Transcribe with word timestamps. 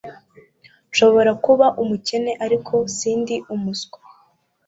Nshobora 0.89 1.31
kuba 1.45 1.65
umukene 1.81 2.31
ariko 2.45 2.73
sindi 2.95 3.35
umuswa 3.53 3.99